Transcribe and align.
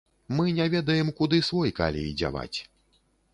Мы 0.27 0.49
не 0.57 0.65
ведаем, 0.75 1.11
куды 1.19 1.39
свой 1.49 1.75
калій 1.81 2.07
дзяваць. 2.19 2.57